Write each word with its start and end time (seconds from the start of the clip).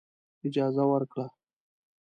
اجازه 0.47 0.83
ورکړه. 0.91 1.25